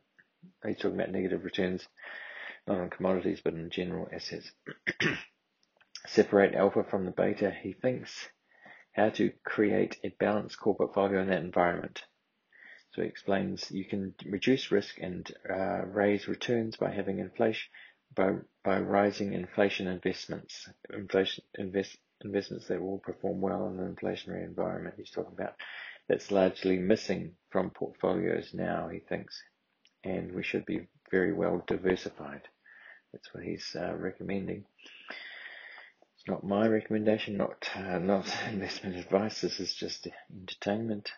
He's 0.64 0.76
talking 0.76 0.94
about 0.94 1.10
negative 1.10 1.44
returns, 1.44 1.86
not 2.66 2.78
on 2.78 2.90
commodities, 2.90 3.40
but 3.42 3.54
in 3.54 3.70
general 3.70 4.08
assets. 4.12 4.50
Separate 6.06 6.54
alpha 6.54 6.84
from 6.84 7.04
the 7.04 7.10
beta. 7.10 7.50
He 7.62 7.72
thinks 7.72 8.28
how 8.92 9.10
to 9.10 9.32
create 9.44 9.98
a 10.04 10.08
balanced 10.18 10.58
core 10.58 10.76
portfolio 10.76 11.20
in 11.22 11.28
that 11.28 11.42
environment. 11.42 12.02
So 12.92 13.02
he 13.02 13.08
explains 13.08 13.70
you 13.70 13.84
can 13.84 14.14
reduce 14.26 14.72
risk 14.72 14.98
and 15.00 15.30
uh, 15.48 15.86
raise 15.86 16.26
returns 16.26 16.76
by 16.76 16.90
having 16.90 17.18
inflation 17.20 17.70
by 18.14 18.32
by 18.64 18.80
rising 18.80 19.32
inflation 19.32 19.86
investments, 19.86 20.68
inflation 20.92 21.44
invest, 21.54 21.96
investments 22.24 22.66
that 22.66 22.82
will 22.82 22.98
perform 22.98 23.40
well 23.40 23.68
in 23.68 23.78
an 23.78 23.94
inflationary 23.94 24.44
environment. 24.44 24.96
He's 24.98 25.10
talking 25.10 25.34
about 25.34 25.54
that's 26.08 26.32
largely 26.32 26.78
missing 26.78 27.36
from 27.50 27.70
portfolios 27.70 28.52
now. 28.52 28.88
He 28.88 28.98
thinks, 28.98 29.40
and 30.02 30.32
we 30.32 30.42
should 30.42 30.66
be 30.66 30.88
very 31.10 31.32
well 31.32 31.62
diversified. 31.66 32.42
That's 33.12 33.32
what 33.32 33.44
he's 33.44 33.76
uh, 33.78 33.94
recommending. 33.96 34.64
It's 36.16 36.26
not 36.28 36.44
my 36.44 36.66
recommendation, 36.66 37.36
not 37.36 37.70
uh, 37.76 37.98
not 38.00 38.26
investment 38.48 38.96
advice. 38.96 39.40
This 39.40 39.60
is 39.60 39.74
just 39.74 40.08
entertainment. 40.30 41.10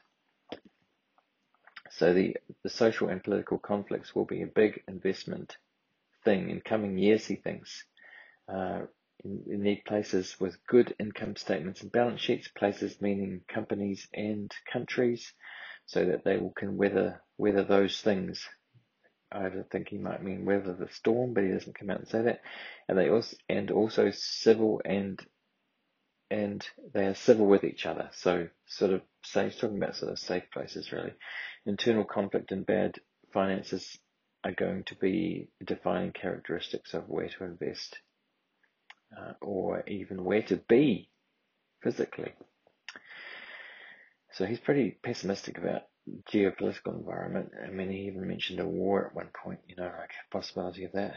So 1.96 2.14
the, 2.14 2.36
the 2.62 2.70
social 2.70 3.08
and 3.08 3.22
political 3.22 3.58
conflicts 3.58 4.14
will 4.14 4.24
be 4.24 4.42
a 4.42 4.46
big 4.46 4.82
investment 4.88 5.56
thing 6.24 6.50
in 6.50 6.60
coming 6.60 6.98
years, 6.98 7.26
he 7.26 7.36
thinks. 7.36 7.84
Uh, 8.48 8.82
we 9.24 9.56
need 9.56 9.84
places 9.84 10.36
with 10.40 10.66
good 10.66 10.94
income 10.98 11.36
statements 11.36 11.82
and 11.82 11.92
balance 11.92 12.20
sheets, 12.20 12.48
places 12.48 13.00
meaning 13.00 13.42
companies 13.46 14.08
and 14.12 14.50
countries, 14.72 15.32
so 15.86 16.04
that 16.06 16.24
they 16.24 16.38
will, 16.38 16.50
can 16.50 16.76
weather 16.76 17.22
weather 17.38 17.62
those 17.62 18.00
things. 18.00 18.48
I 19.30 19.48
don't 19.48 19.70
think 19.70 19.88
he 19.88 19.98
might 19.98 20.22
mean 20.22 20.44
weather 20.44 20.74
the 20.74 20.88
storm, 20.92 21.34
but 21.34 21.44
he 21.44 21.50
doesn't 21.50 21.78
come 21.78 21.90
out 21.90 22.00
and 22.00 22.08
say 22.08 22.22
that. 22.22 22.40
And 22.88 22.98
they 22.98 23.10
also 23.10 23.36
and 23.48 23.70
also 23.70 24.10
civil 24.10 24.80
and 24.84 25.20
and 26.32 26.66
they 26.94 27.04
are 27.04 27.14
civil 27.14 27.46
with 27.46 27.62
each 27.62 27.84
other. 27.84 28.08
So 28.14 28.48
sort 28.66 28.92
of 28.92 29.02
say 29.22 29.44
he's 29.44 29.56
talking 29.56 29.76
about 29.76 29.96
sort 29.96 30.12
of 30.12 30.18
safe 30.18 30.44
places 30.50 30.90
really 30.90 31.12
internal 31.66 32.04
conflict 32.04 32.50
and 32.50 32.64
bad 32.64 32.98
finances 33.32 33.98
are 34.42 34.52
going 34.52 34.84
to 34.84 34.94
be 34.96 35.48
defining 35.64 36.12
characteristics 36.12 36.94
of 36.94 37.08
where 37.08 37.28
to 37.28 37.44
invest 37.44 37.98
uh, 39.16 39.32
or 39.42 39.84
even 39.86 40.24
where 40.24 40.42
to 40.42 40.56
be 40.68 41.10
physically. 41.82 42.32
So 44.32 44.46
he's 44.46 44.58
pretty 44.58 44.96
pessimistic 45.02 45.58
about 45.58 45.82
geopolitical 46.32 46.98
environment. 46.98 47.50
I 47.62 47.70
mean, 47.70 47.90
he 47.90 48.06
even 48.06 48.26
mentioned 48.26 48.58
a 48.58 48.66
war 48.66 49.06
at 49.06 49.14
one 49.14 49.28
point, 49.44 49.60
you 49.68 49.76
know, 49.76 49.84
like 49.98 50.10
possibility 50.32 50.84
of 50.84 50.92
that. 50.92 51.14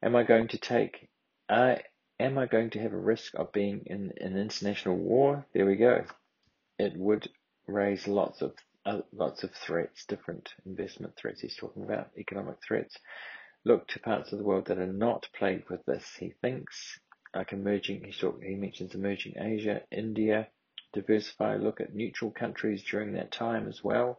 Am 0.00 0.14
I 0.14 0.22
going 0.22 0.48
to 0.48 0.58
take, 0.58 1.08
I, 1.50 1.82
am 2.20 2.38
I 2.38 2.46
going 2.46 2.70
to 2.70 2.80
have 2.80 2.92
a 2.92 2.98
risk 2.98 3.34
of 3.34 3.52
being 3.52 3.82
in 3.86 4.12
an 4.20 4.36
international 4.36 4.96
war? 4.96 5.46
There 5.54 5.66
we 5.66 5.76
go. 5.76 6.04
It 6.78 6.96
would 6.96 7.28
raise 7.66 8.08
lots 8.08 8.42
of 8.42 8.54
uh, 8.86 9.02
lots 9.12 9.44
of 9.44 9.50
threats, 9.54 10.06
different 10.06 10.54
investment 10.64 11.14
threats. 11.16 11.40
He's 11.40 11.56
talking 11.56 11.82
about 11.82 12.10
economic 12.16 12.56
threats. 12.66 12.96
Look 13.64 13.88
to 13.88 14.00
parts 14.00 14.32
of 14.32 14.38
the 14.38 14.44
world 14.44 14.66
that 14.66 14.78
are 14.78 14.92
not 14.92 15.28
plagued 15.36 15.68
with 15.68 15.84
this. 15.84 16.14
He 16.18 16.30
thinks 16.40 16.98
like 17.34 17.52
emerging. 17.52 18.04
He 18.04 18.12
talk, 18.12 18.42
he 18.42 18.54
mentions 18.54 18.94
emerging 18.94 19.34
Asia, 19.38 19.82
India. 19.90 20.48
Diversify. 20.94 21.56
Look 21.56 21.80
at 21.80 21.94
neutral 21.94 22.30
countries 22.30 22.82
during 22.82 23.12
that 23.12 23.30
time 23.30 23.68
as 23.68 23.84
well. 23.84 24.18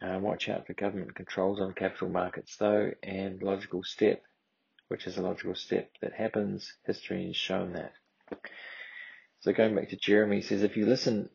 Uh, 0.00 0.18
watch 0.20 0.48
out 0.48 0.66
for 0.66 0.74
government 0.74 1.14
controls 1.14 1.60
on 1.60 1.72
capital 1.72 2.08
markets, 2.08 2.56
though, 2.56 2.92
and 3.02 3.42
logical 3.42 3.82
step 3.82 4.22
which 4.88 5.06
is 5.06 5.16
a 5.16 5.22
logical 5.22 5.54
step 5.54 5.90
that 6.00 6.12
happens. 6.12 6.72
History 6.86 7.26
has 7.26 7.36
shown 7.36 7.72
that. 7.72 7.92
So 9.40 9.52
going 9.52 9.74
back 9.74 9.90
to 9.90 9.96
Jeremy, 9.96 10.36
he 10.36 10.42
says 10.42 10.62
if 10.62 10.76
you 10.76 10.86
listen, 10.86 11.28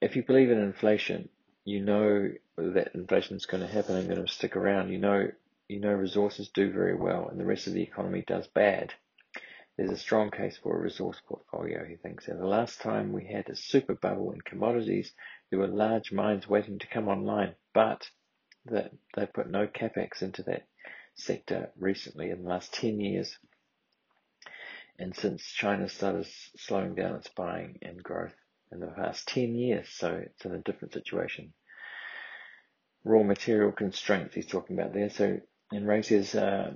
if 0.00 0.16
you 0.16 0.22
believe 0.22 0.50
in 0.50 0.58
inflation, 0.58 1.28
you 1.64 1.80
know 1.80 2.30
that 2.56 2.94
inflation 2.94 3.36
is 3.36 3.46
going 3.46 3.62
to 3.62 3.72
happen 3.72 3.96
and 3.96 4.08
going 4.08 4.24
to 4.24 4.32
stick 4.32 4.56
around. 4.56 4.92
You 4.92 4.98
know, 4.98 5.28
you 5.68 5.80
know 5.80 5.92
resources 5.92 6.50
do 6.50 6.70
very 6.70 6.94
well 6.94 7.28
and 7.28 7.40
the 7.40 7.46
rest 7.46 7.66
of 7.66 7.72
the 7.72 7.82
economy 7.82 8.24
does 8.26 8.46
bad. 8.46 8.92
There's 9.76 9.90
a 9.90 9.96
strong 9.96 10.30
case 10.30 10.56
for 10.62 10.76
a 10.76 10.80
resource 10.80 11.20
portfolio, 11.26 11.84
he 11.84 11.96
thinks. 11.96 12.28
And 12.28 12.38
the 12.38 12.46
last 12.46 12.80
time 12.80 13.12
we 13.12 13.26
had 13.26 13.48
a 13.48 13.56
super 13.56 13.94
bubble 13.94 14.30
in 14.30 14.40
commodities, 14.42 15.12
there 15.50 15.58
were 15.58 15.66
large 15.66 16.12
mines 16.12 16.48
waiting 16.48 16.78
to 16.78 16.86
come 16.86 17.08
online, 17.08 17.54
but 17.72 18.08
that 18.66 18.92
they 19.16 19.26
put 19.26 19.50
no 19.50 19.66
capex 19.66 20.22
into 20.22 20.42
that 20.44 20.66
sector 21.14 21.70
recently 21.78 22.30
in 22.30 22.42
the 22.42 22.48
last 22.48 22.72
10 22.74 23.00
years. 23.00 23.38
And 24.98 25.14
since 25.14 25.42
China 25.44 25.88
started 25.88 26.26
slowing 26.56 26.94
down 26.94 27.16
its 27.16 27.28
buying 27.28 27.78
and 27.82 28.02
growth 28.02 28.34
in 28.70 28.80
the 28.80 28.86
past 28.86 29.26
10 29.28 29.54
years, 29.54 29.88
so 29.88 30.12
it's 30.14 30.44
in 30.44 30.52
a 30.52 30.58
different 30.58 30.94
situation. 30.94 31.52
Raw 33.04 33.22
material 33.22 33.72
constraints 33.72 34.34
he's 34.34 34.46
talking 34.46 34.78
about 34.78 34.94
there. 34.94 35.10
So, 35.10 35.40
and 35.72 35.86
Ray 35.86 36.02
says 36.02 36.34
uh, 36.34 36.74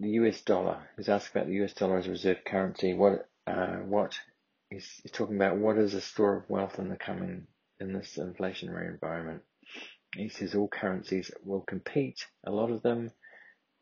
the 0.00 0.08
US 0.10 0.40
dollar. 0.42 0.88
He's 0.96 1.08
asked 1.08 1.30
about 1.30 1.46
the 1.48 1.64
US 1.64 1.74
dollar 1.74 1.98
as 1.98 2.06
a 2.06 2.10
reserve 2.10 2.44
currency. 2.46 2.94
What, 2.94 3.28
uh, 3.46 3.76
what 3.78 4.18
he's, 4.70 5.00
he's 5.02 5.12
talking 5.12 5.36
about 5.36 5.58
what 5.58 5.78
is 5.78 5.94
a 5.94 6.00
store 6.00 6.36
of 6.36 6.48
wealth 6.48 6.78
in 6.78 6.88
the 6.88 6.96
coming 6.96 7.46
in 7.80 7.92
this 7.92 8.16
inflationary 8.16 8.88
environment. 8.88 9.42
He 10.14 10.28
says 10.28 10.54
all 10.54 10.68
currencies 10.68 11.30
will 11.44 11.60
compete. 11.60 12.24
A 12.44 12.50
lot 12.50 12.70
of 12.70 12.82
them 12.82 13.10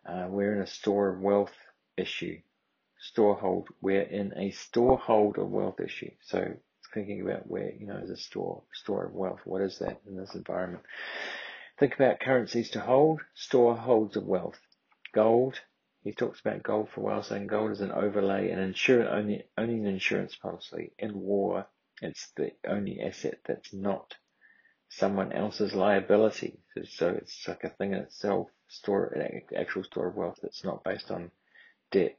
uh, 0.07 0.27
we're 0.29 0.55
in 0.55 0.63
a 0.63 0.67
store 0.67 1.11
of 1.11 1.21
wealth 1.21 1.55
issue. 1.97 2.41
Storehold. 3.15 3.67
We're 3.81 4.03
in 4.03 4.33
a 4.37 4.51
storehold 4.51 5.39
of 5.39 5.51
wealth 5.51 5.81
issue. 5.81 6.11
So 6.23 6.55
thinking 6.93 7.23
about 7.23 7.47
where, 7.47 7.73
you 7.73 7.87
know, 7.87 7.99
is 7.99 8.11
a 8.11 8.17
store, 8.17 8.63
store 8.73 9.07
of 9.07 9.15
wealth. 9.15 9.41
What 9.45 9.63
is 9.63 9.79
that 9.81 10.01
in 10.07 10.17
this 10.17 10.35
environment? 10.35 10.85
Think 11.79 11.95
about 11.95 12.21
currencies 12.21 12.71
to 12.71 12.81
hold, 12.81 13.21
store 13.35 13.77
holds 13.77 14.17
of 14.17 14.25
wealth. 14.25 14.59
Gold. 15.13 15.61
He 16.03 16.13
talks 16.13 16.41
about 16.41 16.63
gold 16.63 16.91
for 16.91 17.01
a 17.01 17.05
while, 17.05 17.23
saying 17.23 17.47
gold 17.47 17.73
is 17.73 17.81
an 17.81 17.91
overlay 17.91 18.51
and 18.51 18.61
insurance, 18.61 19.09
only, 19.11 19.45
only 19.57 19.75
an 19.75 19.87
insurance 19.87 20.37
policy. 20.37 20.93
In 20.99 21.19
war, 21.19 21.67
it's 22.03 22.31
the 22.37 22.53
only 22.69 23.01
asset 23.01 23.39
that's 23.47 23.73
not 23.73 24.15
someone 24.89 25.33
else's 25.33 25.75
liability. 25.75 26.61
So 26.85 27.09
it's 27.09 27.49
like 27.49 27.65
a 27.65 27.71
thing 27.71 27.93
in 27.93 28.01
itself, 28.01 28.49
store 28.75 29.07
an 29.07 29.43
actual 29.57 29.85
store 29.85 30.09
of 30.09 30.17
wealth 30.17 30.39
that's 30.43 30.65
not 30.65 30.85
based 30.85 31.11
on 31.11 31.31
debt 31.91 32.19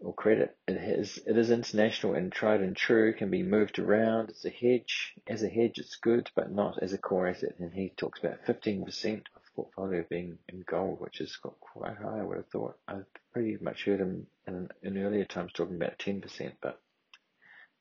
or 0.00 0.14
credit. 0.14 0.56
It 0.68 0.76
is 0.76 1.18
it 1.26 1.36
is 1.36 1.50
international 1.50 2.14
and 2.14 2.30
tried 2.30 2.60
and 2.60 2.76
true, 2.76 3.12
can 3.14 3.30
be 3.30 3.42
moved 3.42 3.78
around. 3.78 4.30
It's 4.30 4.44
a 4.44 4.50
hedge. 4.50 5.14
As 5.26 5.42
a 5.42 5.48
hedge, 5.48 5.78
it's 5.78 5.96
good, 5.96 6.30
but 6.34 6.52
not 6.52 6.82
as 6.82 6.92
a 6.92 6.98
core 6.98 7.28
asset. 7.28 7.54
And 7.58 7.72
he 7.72 7.90
talks 7.96 8.18
about 8.18 8.44
15% 8.46 8.84
of 8.86 8.92
the 8.94 9.50
portfolio 9.54 10.04
being 10.08 10.38
in 10.48 10.64
gold, 10.66 11.00
which 11.00 11.20
is 11.20 11.36
got 11.36 11.58
quite 11.60 11.96
high. 11.96 12.20
I 12.20 12.22
would 12.22 12.36
have 12.36 12.48
thought. 12.48 12.76
I've 12.86 13.06
pretty 13.32 13.56
much 13.60 13.84
heard 13.84 14.00
him 14.00 14.26
in, 14.46 14.68
in 14.82 14.98
earlier 14.98 15.24
times 15.24 15.52
talking 15.52 15.76
about 15.76 15.98
10%, 15.98 16.52
but 16.60 16.80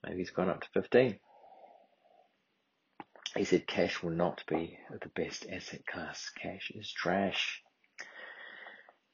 maybe 0.03 0.19
he's 0.19 0.31
gone 0.31 0.49
up 0.49 0.61
to 0.61 0.69
15. 0.73 1.19
He 3.35 3.45
said 3.45 3.65
cash 3.65 4.03
will 4.03 4.11
not 4.11 4.43
be 4.47 4.77
the 4.89 5.09
best 5.09 5.47
asset 5.49 5.85
class. 5.87 6.29
Cash 6.29 6.71
is 6.75 6.91
trash. 6.91 7.61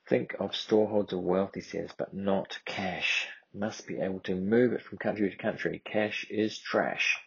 Think 0.10 0.36
of 0.40 0.56
storeholds 0.56 1.14
of 1.14 1.22
wealth, 1.22 1.52
he 1.56 1.62
says, 1.62 1.92
but 1.98 2.14
not 2.14 2.60
cash. 2.66 3.28
Must 3.54 3.88
be 3.88 4.02
able 4.02 4.20
to 4.22 4.36
move 4.36 4.74
it 4.74 4.82
from 4.82 4.98
country 4.98 5.30
to 5.30 5.38
country. 5.38 5.82
Cash 5.86 6.26
is 6.30 6.60
trash. 6.60 7.18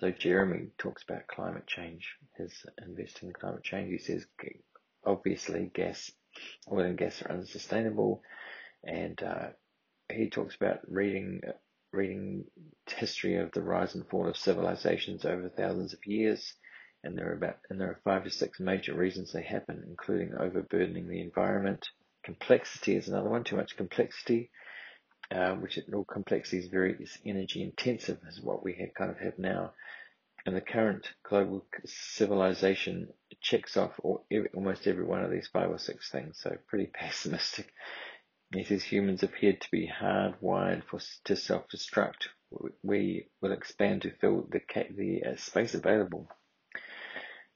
So 0.00 0.10
Jeremy 0.10 0.68
talks 0.78 1.02
about 1.04 1.26
climate 1.26 1.66
change, 1.66 2.16
his 2.36 2.52
investing 2.84 3.28
in 3.28 3.34
climate 3.34 3.62
change. 3.62 3.90
He 3.90 3.98
says, 3.98 4.26
obviously, 5.04 5.70
gas, 5.72 6.10
oil 6.70 6.80
and 6.80 6.98
gas 6.98 7.22
are 7.22 7.32
unsustainable, 7.32 8.22
and 8.84 9.22
uh, 9.22 9.48
he 10.12 10.28
talks 10.28 10.54
about 10.54 10.80
reading 10.90 11.40
reading 11.96 12.44
history 12.86 13.36
of 13.36 13.50
the 13.52 13.62
rise 13.62 13.94
and 13.94 14.06
fall 14.08 14.28
of 14.28 14.36
civilizations 14.36 15.24
over 15.24 15.48
thousands 15.48 15.92
of 15.92 16.06
years, 16.06 16.54
and 17.02 17.16
there 17.16 17.30
are 17.30 17.34
about 17.34 17.58
and 17.70 17.80
there 17.80 17.88
are 17.88 18.00
five 18.04 18.24
to 18.24 18.30
six 18.30 18.60
major 18.60 18.94
reasons 18.94 19.32
they 19.32 19.42
happen, 19.42 19.84
including 19.88 20.34
overburdening 20.34 21.08
the 21.08 21.20
environment. 21.20 21.88
Complexity 22.24 22.96
is 22.96 23.08
another 23.08 23.30
one. 23.30 23.44
Too 23.44 23.56
much 23.56 23.76
complexity, 23.76 24.50
uh, 25.30 25.54
which 25.54 25.78
all 25.92 26.04
complexity 26.04 26.58
is 26.58 26.66
very 26.68 26.96
is 26.98 27.18
energy 27.24 27.62
intensive, 27.62 28.18
is 28.28 28.40
what 28.40 28.64
we 28.64 28.74
have, 28.74 28.94
kind 28.94 29.10
of 29.10 29.18
have 29.18 29.38
now. 29.38 29.72
And 30.44 30.54
the 30.54 30.60
current 30.60 31.08
global 31.28 31.66
civilization 31.84 33.08
checks 33.40 33.76
off 33.76 33.98
all, 34.04 34.24
every, 34.30 34.48
almost 34.54 34.86
every 34.86 35.04
one 35.04 35.24
of 35.24 35.30
these 35.30 35.48
five 35.48 35.70
or 35.70 35.78
six 35.78 36.08
things. 36.10 36.38
So 36.40 36.56
pretty 36.68 36.86
pessimistic. 36.94 37.72
He 38.52 38.64
says 38.64 38.84
humans 38.84 39.22
appeared 39.22 39.60
to 39.60 39.70
be 39.70 39.88
hardwired 39.88 40.84
for, 40.84 41.00
to 41.24 41.36
self-destruct. 41.36 42.28
We 42.82 43.28
will 43.40 43.52
expand 43.52 44.02
to 44.02 44.12
fill 44.12 44.48
the, 44.50 44.60
the 44.96 45.22
uh, 45.24 45.36
space 45.36 45.74
available. 45.74 46.28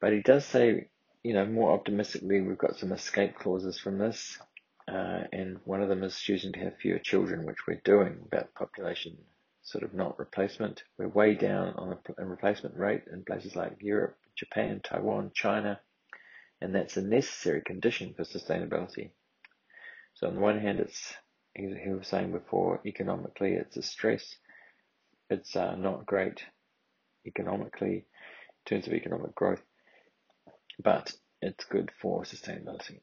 But 0.00 0.12
he 0.12 0.20
does 0.20 0.44
say, 0.44 0.88
you 1.22 1.34
know, 1.34 1.46
more 1.46 1.72
optimistically, 1.72 2.40
we've 2.40 2.58
got 2.58 2.78
some 2.78 2.92
escape 2.92 3.36
clauses 3.36 3.78
from 3.78 3.98
this. 3.98 4.38
Uh, 4.88 5.24
and 5.32 5.58
one 5.64 5.82
of 5.82 5.88
them 5.88 6.02
is 6.02 6.18
choosing 6.18 6.52
to 6.52 6.60
have 6.60 6.78
fewer 6.78 6.98
children, 6.98 7.46
which 7.46 7.66
we're 7.68 7.80
doing 7.84 8.18
about 8.26 8.54
population 8.54 9.16
sort 9.62 9.84
of 9.84 9.94
not 9.94 10.18
replacement. 10.18 10.82
We're 10.98 11.08
way 11.08 11.34
down 11.34 11.74
on 11.76 11.90
the 11.90 12.24
replacement 12.24 12.76
rate 12.76 13.02
in 13.12 13.24
places 13.24 13.54
like 13.54 13.76
Europe, 13.80 14.16
Japan, 14.34 14.80
Taiwan, 14.82 15.30
China, 15.34 15.80
and 16.60 16.74
that's 16.74 16.96
a 16.96 17.02
necessary 17.02 17.62
condition 17.62 18.14
for 18.14 18.24
sustainability. 18.24 19.10
So 20.14 20.28
on 20.28 20.34
the 20.34 20.40
one 20.40 20.60
hand, 20.60 20.80
it's 20.80 21.14
he, 21.54 21.74
he 21.82 21.90
was 21.90 22.08
saying 22.08 22.32
before, 22.32 22.80
economically 22.86 23.52
it's 23.54 23.76
a 23.76 23.82
stress. 23.82 24.36
It's 25.28 25.54
uh, 25.56 25.76
not 25.76 26.06
great 26.06 26.42
economically 27.26 27.94
in 27.96 28.04
terms 28.66 28.86
of 28.86 28.94
economic 28.94 29.34
growth, 29.34 29.62
but 30.82 31.12
it's 31.40 31.64
good 31.64 31.90
for 32.00 32.24
sustainability. 32.24 33.00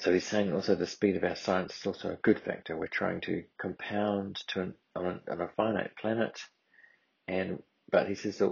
So 0.00 0.12
he's 0.12 0.26
saying 0.26 0.52
also 0.52 0.74
the 0.74 0.86
speed 0.86 1.16
of 1.16 1.24
our 1.24 1.36
science 1.36 1.76
is 1.76 1.86
also 1.86 2.10
a 2.10 2.16
good 2.16 2.40
factor. 2.40 2.76
We're 2.76 2.88
trying 2.88 3.20
to 3.22 3.44
compound 3.60 4.42
to 4.48 4.62
an, 4.62 4.74
on, 4.96 5.06
a, 5.06 5.32
on 5.32 5.40
a 5.40 5.48
finite 5.56 5.96
planet, 5.96 6.38
and 7.28 7.62
but 7.90 8.08
he 8.08 8.14
says 8.16 8.42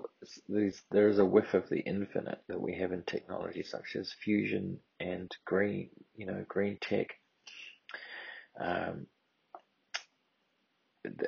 there 0.91 1.09
is 1.09 1.19
a 1.19 1.25
whiff 1.25 1.55
of 1.55 1.69
the 1.69 1.81
infinite 1.81 2.41
that 2.49 2.61
we 2.61 2.77
have 2.77 2.93
in 2.93 3.03
technology 3.03 3.65
such 3.65 3.97
as 3.97 4.13
fusion 4.13 4.79
and 5.01 5.35
green, 5.45 5.91
you 6.17 6.27
know, 6.27 6.45
green 6.49 6.79
tech 6.81 7.09
um, 8.61 9.07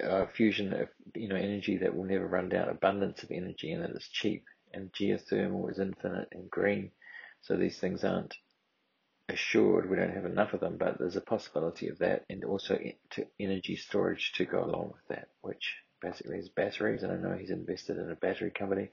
uh, 0.02 0.26
fusion 0.26 0.72
of 0.72 0.88
you 1.14 1.28
know 1.28 1.36
energy 1.36 1.78
that 1.78 1.94
will 1.94 2.04
never 2.04 2.26
run 2.26 2.48
down, 2.48 2.68
abundance 2.68 3.22
of 3.22 3.30
energy, 3.30 3.72
and 3.72 3.82
that 3.82 3.90
it's 3.90 4.08
cheap. 4.08 4.44
And 4.72 4.92
geothermal 4.92 5.70
is 5.70 5.78
infinite 5.78 6.28
and 6.32 6.50
green, 6.50 6.90
so 7.42 7.56
these 7.56 7.78
things 7.78 8.02
aren't 8.04 8.34
assured. 9.28 9.88
We 9.88 9.96
don't 9.96 10.14
have 10.14 10.24
enough 10.24 10.52
of 10.52 10.60
them, 10.60 10.76
but 10.78 10.98
there's 10.98 11.16
a 11.16 11.20
possibility 11.20 11.88
of 11.88 11.98
that, 11.98 12.24
and 12.28 12.44
also 12.44 12.78
to 13.10 13.26
energy 13.38 13.76
storage 13.76 14.32
to 14.32 14.44
go 14.44 14.64
along 14.64 14.92
with 14.92 15.06
that, 15.08 15.28
which 15.42 15.76
basically 16.02 16.38
is 16.38 16.48
batteries. 16.48 17.02
And 17.02 17.12
I 17.12 17.16
know 17.16 17.36
he's 17.36 17.50
invested 17.50 17.98
in 17.98 18.10
a 18.10 18.16
battery 18.16 18.50
company. 18.50 18.90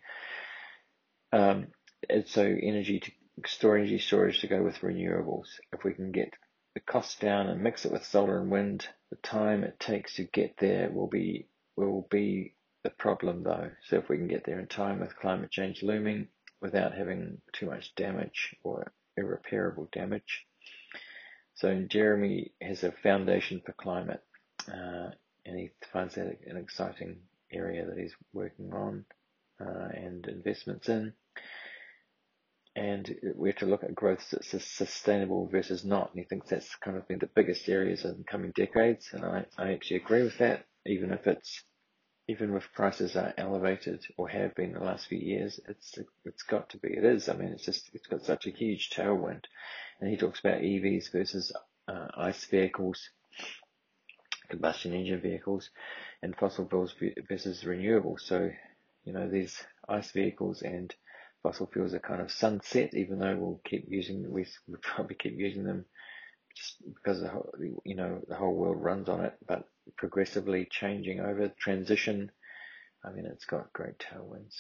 Um, 1.33 1.67
and 2.09 2.27
so 2.27 2.41
energy 2.41 2.99
to 2.99 3.11
store 3.47 3.77
energy 3.77 3.99
storage 3.99 4.41
to 4.41 4.47
go 4.47 4.63
with 4.63 4.79
renewables. 4.81 5.47
If 5.73 5.83
we 5.83 5.93
can 5.93 6.11
get 6.11 6.33
the 6.75 6.81
cost 6.81 7.19
down 7.21 7.47
and 7.47 7.61
mix 7.63 7.85
it 7.85 7.91
with 7.91 8.05
solar 8.05 8.39
and 8.39 8.51
wind, 8.51 8.87
the 9.09 9.17
time 9.17 9.63
it 9.63 9.79
takes 9.79 10.15
to 10.15 10.23
get 10.25 10.57
there 10.59 10.89
will 10.91 11.07
be 11.07 11.47
will 11.77 12.07
be 12.11 12.55
the 12.83 12.91
problem 12.91 13.43
though. 13.43 13.71
So 13.87 13.97
if 13.97 14.09
we 14.09 14.17
can 14.17 14.27
get 14.27 14.45
there 14.45 14.59
in 14.59 14.67
time 14.67 14.99
with 15.01 15.17
climate 15.17 15.51
change 15.51 15.83
looming 15.83 16.29
without 16.61 16.93
having 16.95 17.41
too 17.53 17.67
much 17.67 17.95
damage 17.95 18.55
or 18.63 18.91
irreparable 19.17 19.89
damage, 19.91 20.45
So 21.55 21.81
Jeremy 21.83 22.53
has 22.61 22.83
a 22.83 22.91
foundation 22.91 23.61
for 23.65 23.73
climate, 23.73 24.23
uh, 24.67 25.11
and 25.45 25.59
he 25.59 25.71
finds 25.93 26.15
that 26.15 26.39
an 26.47 26.57
exciting 26.57 27.17
area 27.51 27.85
that 27.85 27.97
he's 27.97 28.15
working 28.33 28.73
on 28.73 29.05
uh, 29.59 29.89
and 29.93 30.27
investments 30.27 30.89
in. 30.89 31.13
And 32.75 33.13
we 33.35 33.49
have 33.49 33.57
to 33.57 33.65
look 33.65 33.83
at 33.83 33.93
growth 33.93 34.25
that's 34.31 34.65
sustainable 34.65 35.47
versus 35.47 35.83
not. 35.83 36.11
And 36.11 36.19
he 36.19 36.25
thinks 36.25 36.49
that's 36.49 36.75
kind 36.75 36.95
of 36.95 37.07
been 37.07 37.19
the 37.19 37.29
biggest 37.35 37.67
areas 37.67 38.05
in 38.05 38.17
the 38.19 38.23
coming 38.23 38.51
decades. 38.55 39.09
And 39.11 39.25
I, 39.25 39.45
I 39.57 39.73
actually 39.73 39.97
agree 39.97 40.23
with 40.23 40.37
that, 40.37 40.65
even 40.85 41.11
if 41.11 41.27
it's 41.27 41.63
even 42.27 42.55
if 42.55 42.71
prices 42.73 43.17
are 43.17 43.33
elevated 43.37 44.05
or 44.17 44.29
have 44.29 44.55
been 44.55 44.71
the 44.73 44.79
last 44.79 45.07
few 45.07 45.17
years, 45.17 45.59
it's 45.67 45.97
it's 46.23 46.43
got 46.43 46.69
to 46.69 46.77
be. 46.77 46.89
It 46.89 47.03
is. 47.03 47.27
I 47.27 47.33
mean, 47.33 47.49
it's 47.49 47.65
just 47.65 47.89
it's 47.93 48.07
got 48.07 48.23
such 48.23 48.47
a 48.47 48.51
huge 48.51 48.89
tailwind. 48.89 49.43
And 49.99 50.09
he 50.09 50.15
talks 50.15 50.39
about 50.39 50.61
EVs 50.61 51.11
versus 51.11 51.51
uh, 51.89 52.07
ICE 52.15 52.45
vehicles, 52.45 53.09
combustion 54.49 54.93
engine 54.93 55.19
vehicles, 55.21 55.69
and 56.21 56.35
fossil 56.35 56.69
fuels 56.69 56.95
versus 57.27 57.63
renewables. 57.63 58.21
So, 58.21 58.49
you 59.03 59.13
know, 59.13 59.29
these 59.29 59.61
ICE 59.89 60.11
vehicles 60.11 60.61
and 60.61 60.93
fossil 61.43 61.69
fuels 61.71 61.93
are 61.93 61.99
kind 61.99 62.21
of 62.21 62.31
sunset, 62.31 62.93
even 62.93 63.19
though 63.19 63.35
we'll 63.35 63.61
keep 63.65 63.85
using 63.87 64.29
we 64.31 64.45
we'll 64.67 64.79
probably 64.81 65.15
keep 65.15 65.37
using 65.37 65.63
them 65.63 65.85
just 66.55 66.77
because 66.93 67.21
the 67.21 67.29
whole, 67.29 67.51
you 67.85 67.95
know 67.95 68.21
the 68.27 68.35
whole 68.35 68.55
world 68.55 68.83
runs 68.83 69.09
on 69.09 69.25
it, 69.25 69.33
but 69.47 69.67
progressively 69.97 70.67
changing 70.69 71.19
over 71.19 71.49
transition. 71.59 72.31
I 73.03 73.11
mean, 73.11 73.25
it's 73.25 73.45
got 73.45 73.73
great 73.73 73.97
tailwinds. 73.97 74.57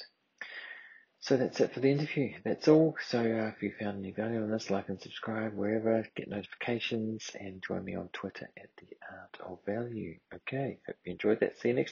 So 1.19 1.37
that's 1.37 1.59
it 1.59 1.71
for 1.71 1.81
the 1.81 1.91
interview. 1.91 2.33
That's 2.43 2.67
all. 2.67 2.95
So 3.07 3.19
uh, 3.19 3.51
if 3.55 3.61
you 3.61 3.71
found 3.79 3.99
any 3.99 4.11
value 4.11 4.41
on 4.41 4.49
this, 4.49 4.71
like 4.71 4.89
and 4.89 4.99
subscribe 4.99 5.53
wherever, 5.53 6.03
get 6.15 6.27
notifications, 6.27 7.29
and 7.39 7.63
join 7.65 7.85
me 7.85 7.95
on 7.95 8.09
Twitter 8.11 8.49
at 8.57 8.69
the 8.77 8.97
Art 9.11 9.51
of 9.51 9.59
Value. 9.63 10.17
Okay, 10.33 10.79
hope 10.87 10.95
you 11.05 11.11
enjoyed 11.11 11.41
that. 11.41 11.59
See 11.59 11.67
you 11.67 11.75
next. 11.75 11.89